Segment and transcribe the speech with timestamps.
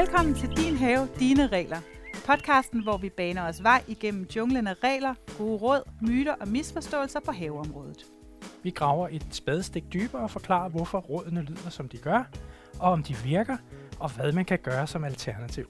[0.00, 1.80] Velkommen til Din Have, Dine Regler.
[2.26, 7.20] Podcasten, hvor vi baner os vej igennem junglen af regler, gode råd, myter og misforståelser
[7.20, 8.04] på haveområdet.
[8.62, 12.30] Vi graver et spadestik dybere og forklarer, hvorfor rådene lyder, som de gør,
[12.78, 13.56] og om de virker,
[14.00, 15.66] og hvad man kan gøre som alternativ.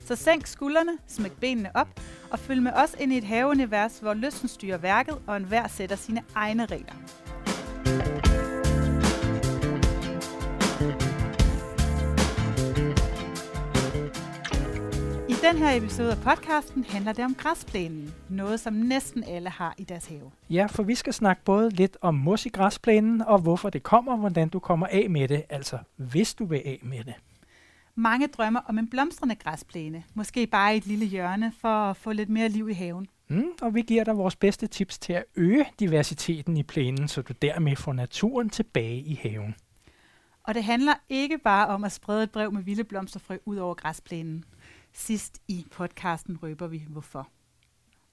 [0.00, 2.00] Så sænk skuldrene, smæk benene op
[2.30, 5.96] og følg med os ind i et haveunivers, hvor lysten styrer værket, og enhver sætter
[5.96, 6.94] sine egne regler.
[15.52, 18.14] Den her episode af podcasten handler det om græsplænen.
[18.28, 20.30] Noget, som næsten alle har i deres have.
[20.50, 24.12] Ja, for vi skal snakke både lidt om mos i græsplænen, og hvorfor det kommer,
[24.12, 27.14] og hvordan du kommer af med det, altså hvis du vil af med det.
[27.94, 32.12] Mange drømmer om en blomstrende græsplæne, måske bare i et lille hjørne for at få
[32.12, 33.08] lidt mere liv i haven.
[33.28, 37.22] Mm, og vi giver dig vores bedste tips til at øge diversiteten i plænen, så
[37.22, 39.54] du dermed får naturen tilbage i haven.
[40.42, 43.74] Og det handler ikke bare om at sprede et brev med vilde blomsterfrø ud over
[43.74, 44.44] græsplænen.
[44.98, 47.28] Sidst i podcasten røber vi hvorfor.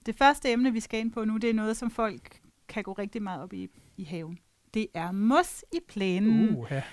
[0.05, 2.93] Det første emne, vi skal ind på nu, det er noget, som folk kan gå
[2.93, 4.39] rigtig meget op i i haven.
[4.73, 6.55] Det er mos i plænen.
[6.55, 6.83] Uh, ja.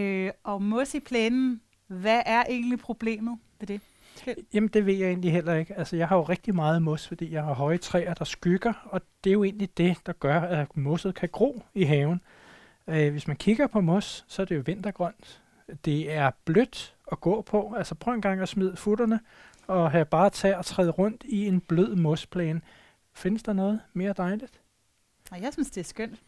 [0.00, 3.80] Øh, og mos i plænen, hvad er egentlig problemet ved det?
[4.16, 4.38] Kjeld?
[4.52, 5.74] Jamen, det ved jeg egentlig heller ikke.
[5.78, 9.00] Altså, jeg har jo rigtig meget mos, fordi jeg har høje træer, der skygger, og
[9.24, 12.20] det er jo egentlig det, der gør, at mosset kan gro i haven.
[12.88, 15.42] Øh, hvis man kigger på mos, så er det jo vintergrønt.
[15.84, 17.74] Det er blødt at gå på.
[17.76, 19.20] Altså, prøv en gang at smide futterne
[19.66, 22.60] og have bare tage og træde rundt i en blød mosplæne.
[23.14, 24.60] Findes der noget mere dejligt?
[25.30, 26.20] Og jeg synes, det er skønt.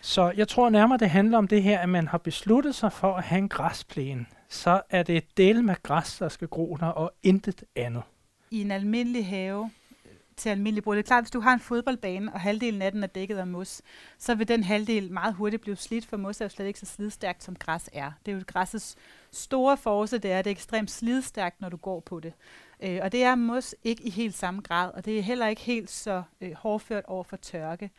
[0.00, 3.14] Så jeg tror nærmere, det handler om det her, at man har besluttet sig for
[3.14, 4.26] at have en græsplæne.
[4.48, 8.02] Så er det et del med græs, der skal gro der, og intet andet.
[8.50, 9.70] I en almindelig have
[10.38, 10.94] til almindelig brug.
[10.94, 13.46] Det er klart, hvis du har en fodboldbane, og halvdelen af den er dækket af
[13.46, 13.82] mos,
[14.18, 16.86] så vil den halvdel meget hurtigt blive slidt, for mos er jo slet ikke så
[16.86, 18.12] slidstærkt, som græs er.
[18.26, 18.96] Det er jo græssets
[19.32, 22.32] store force, det er, det er ekstremt slidstærkt, når du går på det.
[22.82, 25.62] Øh, og det er mos ikke i helt samme grad, og det er heller ikke
[25.62, 27.90] helt så øh, hårdført over for tørke.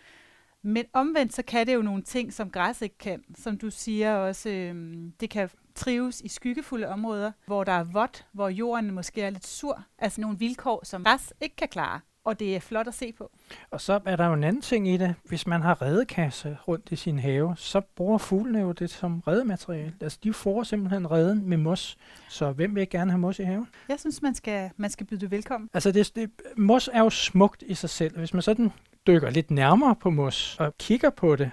[0.62, 3.24] Men omvendt så kan det jo nogle ting, som græs ikke kan.
[3.36, 8.26] Som du siger også, øh, det kan trives i skyggefulde områder, hvor der er vådt,
[8.32, 9.84] hvor jorden måske er lidt sur.
[9.98, 12.00] Altså nogle vilkår, som græs ikke kan klare.
[12.24, 13.32] Og det er flot at se på.
[13.72, 15.16] Og så er der jo en anden ting i det.
[15.26, 19.94] Hvis man har redekasse rundt i sin have, så bruger fuglene jo det som redemateriale.
[20.02, 21.98] Altså de får simpelthen reden med mos.
[22.30, 23.68] Så hvem vil gerne have mos i haven?
[23.90, 25.70] Jeg synes, man skal, man skal byde det velkommen.
[25.74, 28.18] Altså det, det, mos er jo smukt i sig selv.
[28.18, 28.72] Hvis man sådan
[29.08, 31.52] dykker lidt nærmere på mos og kigger på det,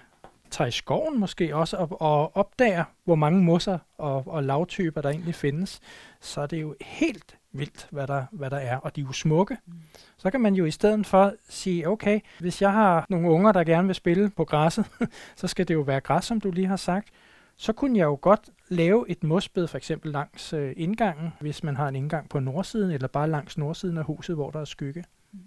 [0.50, 5.09] tager i skoven måske også og, og opdager, hvor mange mosser og, og lavtyper der
[5.09, 5.81] egentlig findes,
[6.21, 9.12] så er det jo helt vildt, hvad der, hvad der er, og de er jo
[9.12, 9.56] smukke.
[9.67, 9.72] Mm.
[10.17, 13.65] Så kan man jo i stedet for sige, okay, hvis jeg har nogle unger, der
[13.65, 14.87] gerne vil spille på græsset,
[15.37, 17.09] så skal det jo være græs, som du lige har sagt.
[17.56, 21.77] Så kunne jeg jo godt lave et mosbed for eksempel langs øh, indgangen, hvis man
[21.77, 25.05] har en indgang på nordsiden, eller bare langs nordsiden af huset, hvor der er skygge.
[25.33, 25.38] Mm.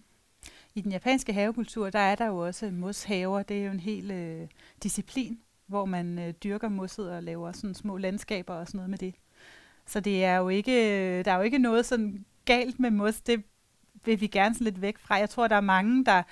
[0.75, 3.43] I den japanske havekultur, der er der jo også moshaver.
[3.43, 4.47] Det er jo en hel øh,
[4.83, 8.97] disciplin, hvor man øh, dyrker mosset og laver sådan små landskaber og sådan noget med
[8.97, 9.15] det.
[9.89, 13.21] Så det er jo ikke, der er jo ikke noget sådan galt med mos.
[13.21, 13.43] Det
[14.05, 15.15] vil vi gerne sådan lidt væk fra.
[15.15, 16.23] Jeg tror, der er mange, der...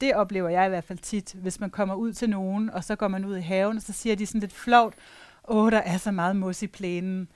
[0.00, 2.96] Det oplever jeg i hvert fald tit, hvis man kommer ud til nogen, og så
[2.96, 4.94] går man ud i haven, og så siger de sådan lidt flovt,
[5.48, 7.28] åh, der er så meget mos i plænen.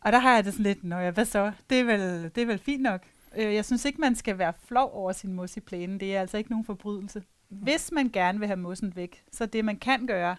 [0.00, 1.52] Og der har jeg det sådan lidt, nå ja, hvad så?
[1.70, 3.00] Det er vel, det er vel fint nok.
[3.36, 6.00] Øh, Jeg synes ikke, man skal være flov over sin mos i plænen.
[6.00, 7.22] Det er altså ikke nogen forbrydelse.
[7.48, 10.36] Hvis man gerne vil have mossen væk, så det man kan gøre,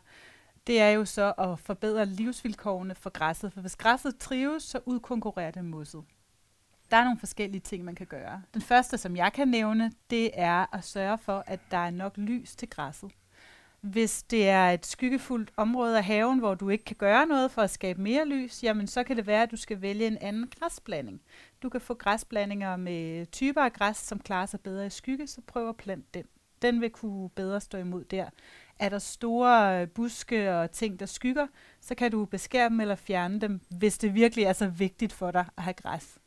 [0.67, 3.53] det er jo så at forbedre livsvilkårene for græsset.
[3.53, 6.03] For hvis græsset trives, så udkonkurrerer det mosset.
[6.91, 8.41] Der er nogle forskellige ting, man kan gøre.
[8.53, 12.17] Den første, som jeg kan nævne, det er at sørge for, at der er nok
[12.17, 13.11] lys til græsset.
[13.81, 17.61] Hvis det er et skyggefuldt område af haven, hvor du ikke kan gøre noget for
[17.61, 20.51] at skabe mere lys, jamen så kan det være, at du skal vælge en anden
[20.59, 21.21] græsblanding.
[21.63, 25.41] Du kan få græsblandinger med typer af græs, som klarer sig bedre i skygge, så
[25.47, 26.25] prøv at plante den.
[26.61, 28.29] Den vil kunne bedre stå imod der.
[28.79, 31.47] Er der store øh, buske og ting, der skygger,
[31.81, 35.31] så kan du beskære dem eller fjerne dem, hvis det virkelig er så vigtigt for
[35.31, 36.17] dig at have græs.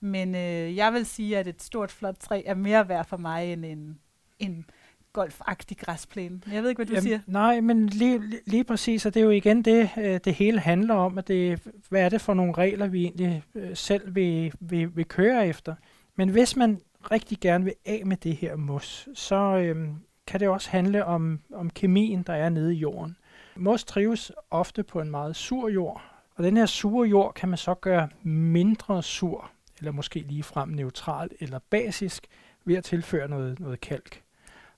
[0.00, 3.52] Men øh, jeg vil sige, at et stort, flot træ er mere værd for mig
[3.52, 3.98] end en,
[4.38, 4.66] en
[5.12, 6.40] golfagtig græsplæne.
[6.52, 7.20] Jeg ved ikke, hvad du Jamen, siger.
[7.26, 10.94] Nej, men lige, lige, præcis, og det er jo igen det, øh, det hele handler
[10.94, 14.96] om, at det, hvad er det for nogle regler, vi egentlig øh, selv vil, vil,
[14.96, 15.74] vil køre efter.
[16.16, 16.80] Men hvis man
[17.10, 19.94] rigtig gerne vil af med det her mos, så øhm,
[20.28, 23.16] kan det også handle om, om kemien, der er nede i jorden.
[23.56, 26.02] Mos trives ofte på en meget sur jord,
[26.34, 30.68] og den her sure jord kan man så gøre mindre sur, eller måske lige frem
[30.68, 32.26] neutral eller basisk,
[32.64, 34.22] ved at tilføre noget, noget kalk.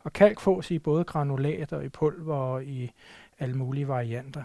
[0.00, 2.90] Og kalk fås i både granulat og i pulver og i
[3.38, 4.44] alle mulige varianter.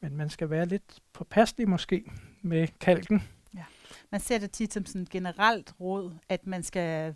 [0.00, 2.04] Men man skal være lidt påpasselig måske
[2.42, 3.22] med kalken.
[3.54, 3.64] Ja.
[4.10, 7.14] man ser det tit som sådan generelt råd, at man skal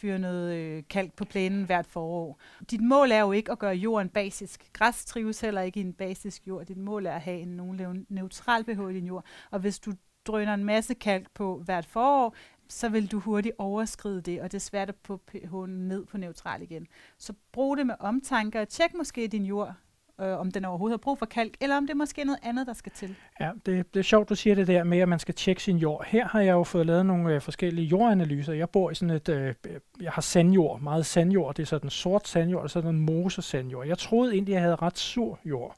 [0.00, 2.40] fyre noget øh, kalk på plænen hvert forår.
[2.70, 4.70] Dit mål er jo ikke at gøre jorden basisk.
[4.72, 6.66] Græs trives heller ikke i en basisk jord.
[6.66, 9.24] Dit mål er at have en nogenlunde neutral pH i din jord.
[9.50, 9.92] Og hvis du
[10.26, 12.34] drøner en masse kalk på hvert forår,
[12.68, 16.18] så vil du hurtigt overskride det, og det er svært at få pH'en ned på
[16.18, 16.86] neutral igen.
[17.18, 19.74] Så brug det med omtanke, og tjek måske din jord,
[20.20, 22.66] øh, om den overhovedet har brug for kalk, eller om det er måske noget andet,
[22.66, 23.14] der skal til.
[23.40, 25.76] Ja, det, det er sjovt, du siger det der med, at man skal tjekke sin
[25.76, 26.04] jord.
[26.06, 28.52] Her har jeg jo fået lavet nogle øh, forskellige jordanalyser.
[28.52, 29.54] Jeg bor i sådan et, øh,
[30.00, 31.54] jeg har sandjord, meget sandjord.
[31.54, 33.86] Det er sådan sort sandjord, og sådan en mosesandjord.
[33.86, 35.76] Jeg troede egentlig, jeg havde ret sur jord.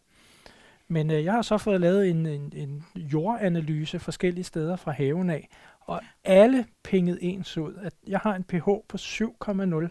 [0.88, 5.30] Men øh, jeg har så fået lavet en, en, en jordanalyse forskellige steder fra haven
[5.30, 5.48] af,
[5.80, 7.74] og alle pinget ens ud.
[7.74, 9.88] At jeg har en pH på 7,0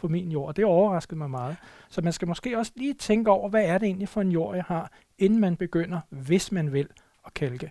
[0.00, 1.56] på min jord, og det overraskede mig meget.
[1.88, 4.54] Så man skal måske også lige tænke over, hvad er det egentlig for en jord,
[4.54, 6.88] jeg har, inden man begynder, hvis man vil,
[7.26, 7.70] at kalke.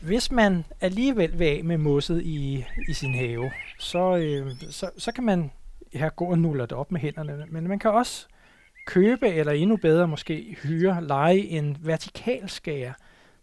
[0.00, 5.12] Hvis man alligevel vil af med mosset i, i sin have, så, øh, så, så
[5.12, 5.50] kan man
[5.92, 8.26] her gå og nuller det op med hænderne, men man kan også
[8.86, 12.92] købe, eller endnu bedre måske hyre, lege en vertikalskærer,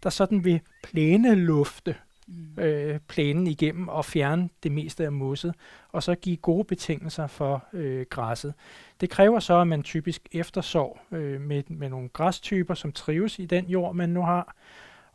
[0.03, 1.95] der sådan vil plæne lufte
[2.27, 2.63] mm.
[2.63, 5.55] øh, plænen igennem og fjerne det meste af mosset,
[5.91, 8.53] og så give gode betingelser for øh, græsset.
[9.01, 13.45] Det kræver så, at man typisk eftersår øh, med, med nogle græstyper, som trives i
[13.45, 14.55] den jord, man nu har,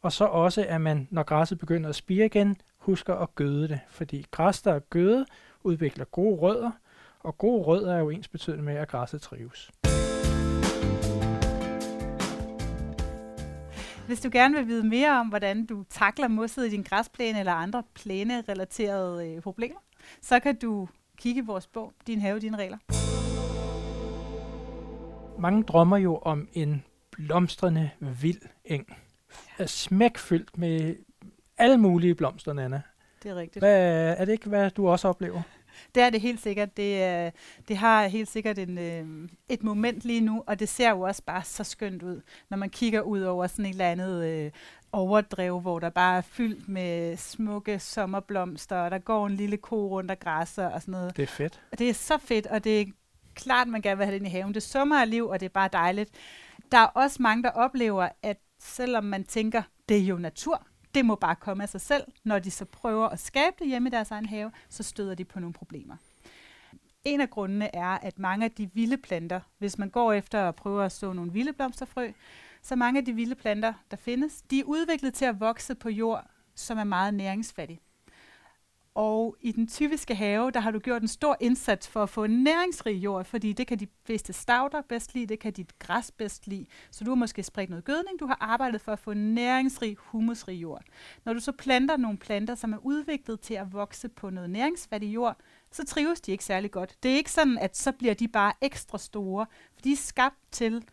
[0.03, 3.81] og så også, at man, når græsset begynder at spire igen, husker at gøde det,
[3.89, 5.27] fordi græs, der er gødet,
[5.63, 6.71] udvikler gode rødder,
[7.21, 9.71] og gode rødder er jo ens betydende med, at græsset trives.
[14.11, 17.53] Hvis du gerne vil vide mere om, hvordan du takler mosset i din græsplæne eller
[17.53, 19.81] andre plæne-relaterede øh, problemer,
[20.23, 22.79] så kan du kigge i vores bog, Din have, dine regler.
[25.41, 28.97] Mange drømmer jo om en blomstrende vild eng.
[29.59, 29.67] Ja.
[29.67, 30.97] Smækfyldt med
[31.59, 32.83] alle mulige blomster, Nana.
[33.23, 33.63] Det er rigtigt.
[33.63, 35.43] Hvad, er det ikke, hvad du også oplever?
[35.95, 36.77] Det er det helt sikkert.
[36.77, 37.33] Det, øh,
[37.69, 41.23] det har helt sikkert en, øh, et moment lige nu, og det ser jo også
[41.27, 42.21] bare så skønt ud,
[42.51, 44.51] når man kigger ud over sådan et eller andet øh,
[44.93, 49.89] overdrev, hvor der bare er fyldt med smukke sommerblomster, og der går en lille ko
[49.89, 51.17] rundt og græsser og sådan noget.
[51.17, 51.61] Det er fedt.
[51.79, 52.85] Det er så fedt, og det er
[53.35, 54.55] klart, man gerne vil have det i haven.
[54.55, 56.11] Det summer af liv, og det er bare dejligt.
[56.73, 61.05] Der er også mange, der oplever, at selvom man tænker, det er jo natur, det
[61.05, 62.05] må bare komme af sig selv.
[62.25, 65.25] Når de så prøver at skabe det hjemme i deres egen have, så støder de
[65.25, 65.97] på nogle problemer.
[67.05, 70.57] En af grundene er, at mange af de vilde planter, hvis man går efter at
[70.57, 72.13] prøve at så nogle vilde blomsterfrø,
[72.63, 75.89] så mange af de vilde planter, der findes, de er udviklet til at vokse på
[75.89, 77.81] jord, som er meget næringsfattig.
[78.95, 82.25] Og i den typiske have, der har du gjort en stor indsats for at få
[82.25, 86.11] en næringsrig jord, fordi det kan de fleste stauder bedst lide, det kan dit græs
[86.11, 86.67] bedst lide.
[86.91, 89.97] Så du har måske spredt noget gødning, du har arbejdet for at få en næringsrig,
[89.99, 90.83] humusrig jord.
[91.25, 95.15] Når du så planter nogle planter, som er udviklet til at vokse på noget næringsfattig
[95.15, 95.37] jord,
[95.73, 96.97] så trives de ikke særlig godt.
[97.03, 100.39] Det er ikke sådan, at så bliver de bare ekstra store, for de er skabt
[100.51, 100.85] til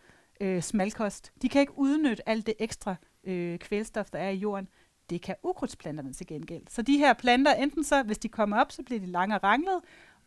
[0.41, 1.31] øh, smalkost.
[1.41, 4.67] De kan ikke udnytte alt det ekstra øh, kvælstof, der er i jorden.
[5.09, 6.63] Det kan ukrudtsplanterne til gengæld.
[6.69, 9.44] Så de her planter, enten så, hvis de kommer op, så bliver de lange og
[9.44, 9.81] ranglet,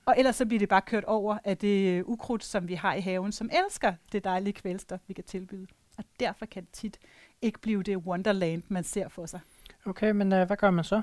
[0.07, 2.95] og ellers så bliver det bare kørt over af det øh, ukrudt, som vi har
[2.95, 5.67] i haven, som elsker det dejlige kvælstof, vi kan tilbyde.
[5.99, 6.99] Og derfor kan det tit
[7.43, 9.41] ikke blive det wonderland, man ser for sig.
[9.87, 11.03] Okay, men uh, hvad gør man så?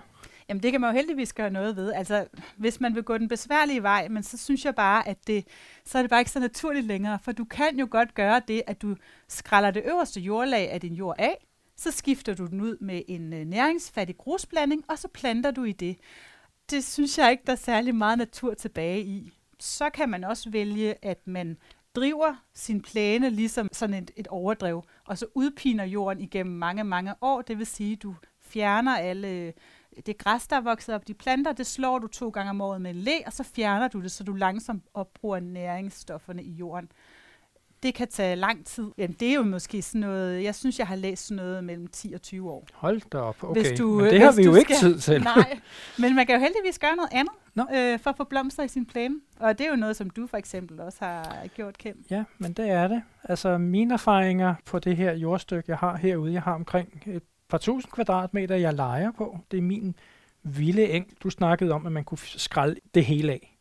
[0.50, 1.94] Jamen det kan man jo heldigvis gøre noget ved.
[1.94, 5.48] Altså hvis man vil gå den besværlige vej, men så synes jeg bare, at det,
[5.86, 7.20] så er det bare ikke så naturligt længere.
[7.20, 8.96] For du kan jo godt gøre det, at du
[9.28, 11.47] skræller det øverste jordlag af din jord af,
[11.78, 15.72] så skifter du den ud med en øh, næringsfattig grusblanding, og så planter du i
[15.72, 15.98] det.
[16.70, 19.32] Det synes jeg ikke, der er særlig meget natur tilbage i.
[19.60, 21.58] Så kan man også vælge, at man
[21.96, 27.14] driver sin plæne ligesom sådan et, et overdrev, og så udpiner jorden igennem mange, mange
[27.22, 27.42] år.
[27.42, 29.54] Det vil sige, at du fjerner alle øh,
[30.06, 32.82] det græs, der er vokset op, de planter, det slår du to gange om året
[32.82, 36.92] med en læ, og så fjerner du det, så du langsomt opbruger næringsstofferne i jorden
[37.84, 38.92] det kan tage lang tid.
[38.98, 41.88] Jamen, det er jo måske sådan noget, jeg synes, jeg har læst sådan noget mellem
[41.88, 42.68] 10 og 20 år.
[42.74, 43.62] Hold da op, okay.
[43.62, 45.22] Hvis du, men det har vi jo ikke tid til.
[45.24, 45.60] Nej,
[46.02, 47.64] men man kan jo heldigvis gøre noget andet no.
[47.74, 49.16] øh, for at få blomster i sin plæne.
[49.40, 52.12] Og det er jo noget, som du for eksempel også har gjort kendt.
[52.12, 53.02] Ja, men det er det.
[53.24, 57.58] Altså mine erfaringer på det her jordstykke, jeg har herude, jeg har omkring et par
[57.58, 59.40] tusind kvadratmeter, jeg leger på.
[59.52, 59.96] Det er min
[60.44, 61.08] vilde eng.
[61.24, 63.57] Du snakkede om, at man kunne skralde det hele af.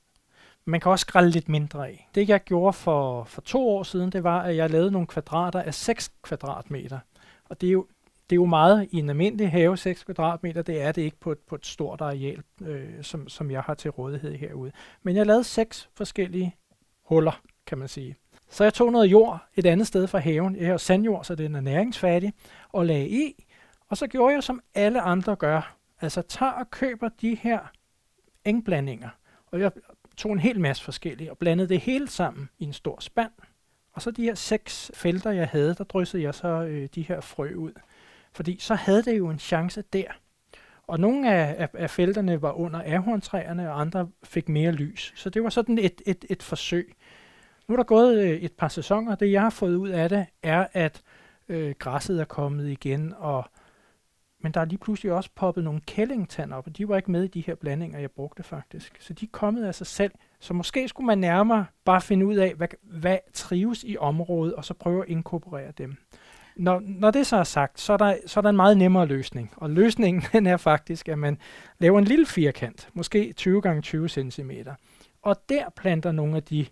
[0.66, 2.08] Man kan også skrælle lidt mindre af.
[2.14, 5.62] Det jeg gjorde for, for to år siden, det var, at jeg lavede nogle kvadrater
[5.62, 6.98] af 6 kvadratmeter.
[7.48, 7.86] Og det er jo,
[8.30, 10.62] det er jo meget i en almindelig have, 6 kvadratmeter.
[10.62, 13.74] Det er det ikke på et, på et stort areal, øh, som, som jeg har
[13.74, 14.72] til rådighed herude.
[15.02, 16.54] Men jeg lavede seks forskellige
[17.02, 18.16] huller, kan man sige.
[18.50, 20.56] Så jeg tog noget jord et andet sted fra haven.
[20.56, 22.32] Jeg har sandjord, så den er næringsfattig,
[22.72, 23.44] og lagde i.
[23.88, 25.76] Og så gjorde jeg, som alle andre gør.
[26.00, 27.58] Altså tager og køber de her
[28.44, 29.08] engblandinger.
[29.46, 29.72] Og jeg
[30.16, 33.32] tog en hel masse forskellige og blandede det hele sammen i en stor spand.
[33.92, 37.20] Og så de her seks felter, jeg havde, der dryssede jeg så øh, de her
[37.20, 37.72] frø ud.
[38.32, 40.08] Fordi så havde det jo en chance der.
[40.86, 45.12] Og nogle af, af, af felterne var under ahorntræerne, og andre fik mere lys.
[45.16, 46.96] Så det var sådan et, et, et forsøg.
[47.68, 50.08] Nu er der gået øh, et par sæsoner, og det jeg har fået ud af
[50.08, 51.02] det, er, at
[51.48, 53.44] øh, græsset er kommet igen, og
[54.46, 57.24] men der er lige pludselig også poppet nogle kællingtander op, og de var ikke med
[57.24, 58.96] i de her blandinger, jeg brugte faktisk.
[59.00, 60.12] Så de er kommet af sig selv.
[60.40, 64.64] Så måske skulle man nærmere bare finde ud af, hvad, hvad trives i området, og
[64.64, 65.96] så prøve at inkorporere dem.
[66.56, 69.06] Når, når det så er sagt, så er, der, så er der en meget nemmere
[69.06, 69.52] løsning.
[69.56, 71.38] Og løsningen den er faktisk, at man
[71.78, 74.50] laver en lille firkant, måske 20 x 20 cm.
[75.22, 76.66] Og der planter nogle af de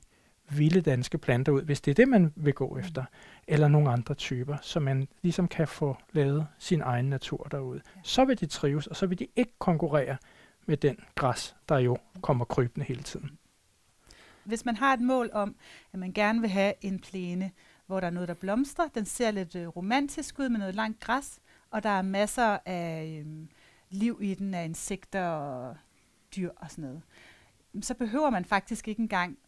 [0.51, 3.05] vilde danske planter ud, hvis det er det, man vil gå efter,
[3.49, 7.81] eller nogle andre typer, så man ligesom kan få lavet sin egen natur derude.
[7.97, 8.01] Ja.
[8.03, 10.17] Så vil de trives, og så vil de ikke konkurrere
[10.67, 13.39] med den græs, der jo kommer krybende hele tiden.
[14.45, 15.57] Hvis man har et mål om,
[15.93, 17.51] at man gerne vil have en plæne,
[17.87, 21.01] hvor der er noget, der blomstrer, den ser lidt øh, romantisk ud med noget langt
[21.01, 23.47] græs, og der er masser af øh,
[23.91, 25.77] liv i den, af insekter og
[26.37, 27.03] dyr og sådan noget,
[27.81, 29.39] så behøver man faktisk ikke engang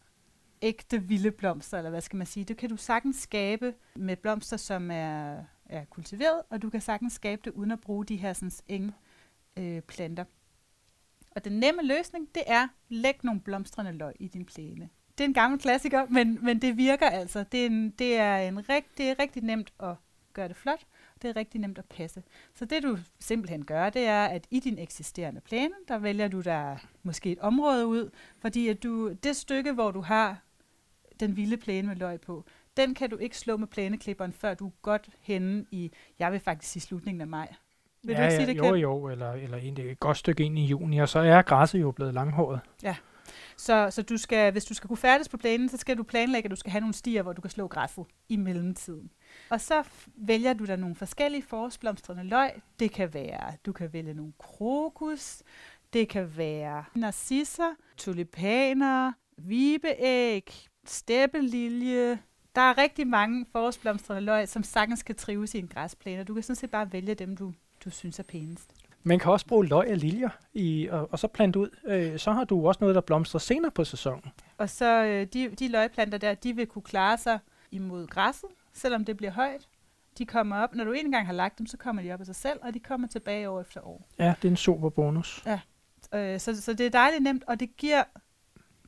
[0.61, 2.43] ægte vilde blomster, eller hvad skal man sige.
[2.43, 7.13] Det kan du sagtens skabe med blomster, som er, er kultiveret, og du kan sagtens
[7.13, 8.93] skabe det uden at bruge de her sådan, enge
[9.57, 10.23] øh, planter.
[11.31, 14.89] Og den nemme løsning, det er, læg nogle blomstrende løg i din plæne.
[15.17, 17.45] Det er en gammel klassiker, men, men det virker altså.
[17.51, 19.95] Det er, en, det, er en rigt, det er rigtig nemt at
[20.33, 20.85] gøre det flot.
[21.21, 22.23] Det er rigtig nemt at passe.
[22.55, 26.41] Så det du simpelthen gør, det er, at i din eksisterende plæne, der vælger du
[26.41, 28.09] der måske et område ud,
[28.39, 30.46] fordi at du, det stykke, hvor du har
[31.19, 32.45] den vilde plæne med løg på,
[32.77, 36.39] den kan du ikke slå med plæneklipperen, før du er godt henne i, jeg vil
[36.39, 37.53] faktisk sige slutningen af maj.
[38.03, 38.75] Vil ja, du ikke sige det, Jo, kan?
[38.75, 41.91] jo, eller, eller egentlig et godt stykke ind i juni, og så er græsset jo
[41.91, 42.59] blevet langhåret.
[42.83, 42.95] Ja,
[43.57, 46.47] så, så du skal, hvis du skal kunne færdes på plænen, så skal du planlægge,
[46.47, 49.11] at du skal have nogle stier, hvor du kan slå græsset i mellemtiden.
[49.49, 49.83] Og så
[50.15, 52.51] vælger du der nogle forskellige forårsblomstrende løg.
[52.79, 55.43] Det kan være, du kan vælge nogle krokus,
[55.93, 62.19] det kan være narcisser, tulipaner, vibeæg, steppelilje.
[62.55, 66.33] Der er rigtig mange forårsblomstrende løg, som sagtens kan trives i en græsplæne, og du
[66.33, 67.53] kan sådan set bare vælge dem, du,
[67.85, 68.73] du synes er pænest.
[69.03, 71.69] Man kan også bruge løg og liljer i, og, og så plante ud.
[71.87, 74.31] Øh, så har du også noget, der blomstrer senere på sæsonen.
[74.57, 77.39] Og så øh, de, de løgplanter der, de vil kunne klare sig
[77.71, 79.67] imod græsset, selvom det bliver højt.
[80.17, 82.25] De kommer op, når du en gang har lagt dem, så kommer de op af
[82.25, 84.07] sig selv, og de kommer tilbage år efter år.
[84.19, 85.43] Ja, det er en super bonus.
[85.45, 85.59] Ja,
[86.13, 88.03] øh, så, så det er dejligt nemt, og det giver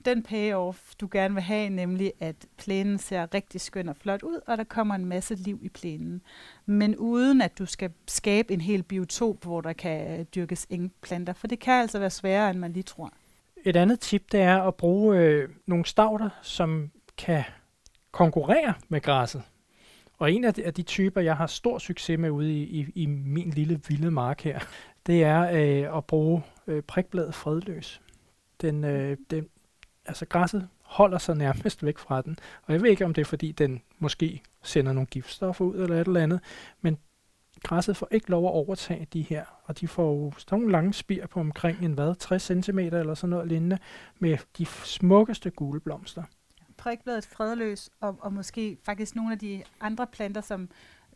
[0.06, 4.40] den payoff, du gerne vil have, nemlig at plænen ser rigtig skøn og flot ud,
[4.48, 6.22] og der kommer en masse liv i plænen.
[6.66, 10.68] Men uden at du skal skabe en hel biotop, hvor der kan øh, dyrkes
[11.02, 13.12] planter, for det kan altså være sværere, end man lige tror.
[13.66, 17.44] Et andet tip, det er at bruge øh, nogle stavter, som kan
[18.12, 19.44] konkurrere med græsset.
[20.18, 22.92] Og en af de, af de typer, jeg har stor succes med ude i, i,
[22.96, 24.60] i min lille vilde mark her,
[25.06, 28.02] det er øh, at bruge øh, prikbladet fredløs.
[28.62, 29.48] Den, øh, den,
[30.10, 32.38] altså græsset holder sig nærmest væk fra den.
[32.64, 36.02] Og jeg ved ikke, om det er, fordi den måske sender nogle giftstoffer ud eller
[36.02, 36.40] et eller andet,
[36.82, 36.98] men
[37.64, 40.94] græsset får ikke lov at overtage de her, og de får jo sådan nogle lange
[40.94, 43.78] spir på omkring en hvad, 60 cm eller sådan noget lignende,
[44.20, 46.24] med de smukkeste gule blomster.
[46.78, 50.70] Prikbladet fredløs, og, og måske faktisk nogle af de andre planter, som,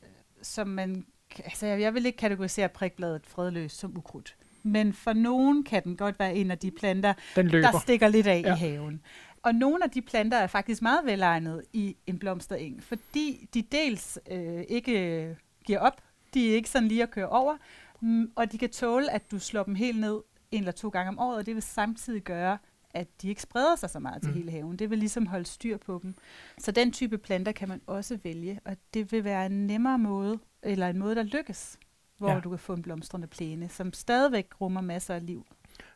[0.03, 0.09] øh,
[0.41, 1.05] som man,
[1.38, 6.20] altså jeg vil ikke kategorisere prikbladet fredløs som ukrudt men for nogen kan den godt
[6.20, 8.55] være en af de planter, der stikker lidt af ja.
[8.55, 9.01] i haven.
[9.43, 14.20] Og nogle af de planter er faktisk meget velegnet i en blomstereng, fordi de dels
[14.32, 16.01] øh, ikke giver op,
[16.34, 17.58] de er ikke sådan lige at køre over,
[18.01, 21.10] mm, og de kan tåle, at du slår dem helt ned en eller to gange
[21.10, 22.58] om året, og det vil samtidig gøre,
[22.93, 24.38] at de ikke spreder sig så meget til mm.
[24.38, 24.79] hele haven.
[24.79, 26.15] Det vil ligesom holde styr på dem.
[26.58, 30.39] Så den type planter kan man også vælge, og det vil være en nemmere måde,
[30.63, 31.79] eller en måde, der lykkes
[32.23, 32.39] hvor ja.
[32.39, 35.45] du kan få en blomstrende plæne, som stadigvæk rummer masser af liv.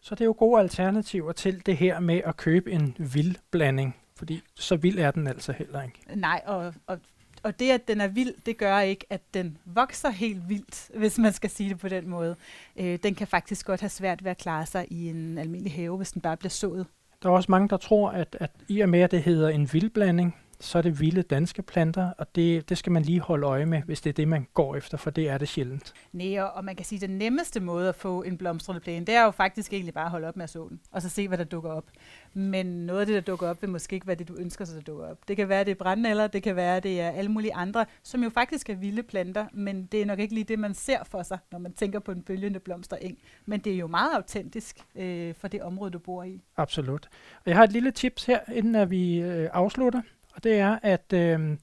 [0.02, 3.96] Så det er jo gode alternativer til det her med at købe en vild blanding,
[4.16, 6.00] fordi så vild er den altså heller ikke.
[6.16, 7.00] Nej, og, og,
[7.44, 11.18] og det, at den er vild, det gør ikke, at den vokser helt vildt, hvis
[11.18, 12.36] man skal sige det på den måde.
[12.78, 15.98] Øh, den kan faktisk godt have svært ved at klare sig i en almindelig have,
[15.98, 16.86] hvis den bare bliver sået.
[17.24, 19.70] Der er også mange, der tror, at, at i og med, at det hedder en
[19.74, 23.66] vildblanding, så er det vilde danske planter, og det, det skal man lige holde øje
[23.66, 25.94] med, hvis det er det, man går efter, for det er det sjældent.
[26.14, 29.16] Nej, og man kan sige, at den nemmeste måde at få en blomstrende plæne, det
[29.16, 31.28] er jo faktisk egentlig bare at holde op med at så den, og så se,
[31.28, 31.86] hvad der dukker op.
[32.34, 34.76] Men noget af det, der dukker op, vil måske ikke være det, du ønsker sig,
[34.76, 35.18] der dukker op.
[35.28, 38.24] Det kan være, det er brændenælder, det kan være, det er alle mulige andre, som
[38.24, 41.24] jo faktisk er vilde planter, men det er nok ikke lige det, man ser for
[41.24, 43.18] sig, når man tænker på en bølgende blomstereng.
[43.46, 46.42] Men det er jo meget autentisk øh, for det område, du bor i.
[46.58, 47.10] Absolut.
[47.36, 50.02] Og jeg har et lille tips her, inden at vi øh, afslutter,
[50.38, 51.58] og det er, at øh,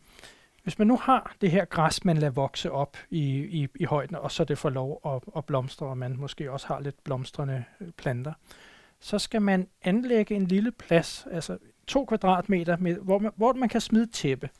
[0.62, 4.16] hvis man nu har det her græs, man lader vokse op i, i, i højden,
[4.16, 7.64] og så det får lov at, at blomstre, og man måske også har lidt blomstrende
[7.81, 8.33] øh, planter,
[9.00, 13.69] så skal man anlægge en lille plads, altså to kvadratmeter, med, hvor, man, hvor man
[13.69, 14.50] kan smide tæppe.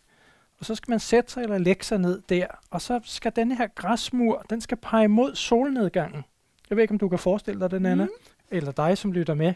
[0.59, 3.52] Og så skal man sætte sig eller lægge sig ned der, og så skal den
[3.52, 6.25] her græsmur, den skal pege mod solnedgangen.
[6.71, 8.11] Jeg ved ikke, om du kan forestille dig den, Anna, mm.
[8.50, 9.54] eller dig, som lytter med.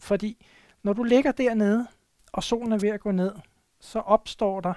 [0.00, 0.46] Fordi
[0.82, 1.86] når du ligger dernede,
[2.32, 3.32] og solen er ved at gå ned,
[3.80, 4.74] så opstår der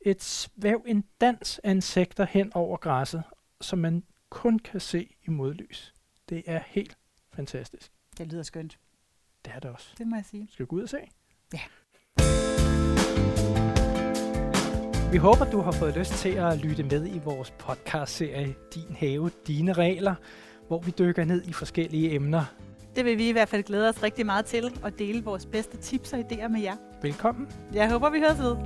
[0.00, 3.22] et svæv, en dans af insekter hen over græsset,
[3.60, 5.94] som man kun kan se i modlys.
[6.28, 6.98] Det er helt
[7.32, 7.92] fantastisk.
[8.18, 8.78] Det lyder skønt.
[9.44, 9.88] Det er det også.
[9.98, 10.48] Det må jeg sige.
[10.50, 10.98] Skal vi gå ud og se?
[11.54, 11.60] Ja.
[15.12, 19.30] Vi håber, du har fået lyst til at lytte med i vores podcast-serie Din Have,
[19.46, 20.14] Dine Regler,
[20.66, 22.44] hvor vi dykker ned i forskellige emner.
[22.96, 25.76] Det vil vi i hvert fald glæde os rigtig meget til, at dele vores bedste
[25.76, 26.76] tips og idéer med jer.
[27.02, 27.48] Velkommen.
[27.72, 28.56] Jeg håber, vi høres ved.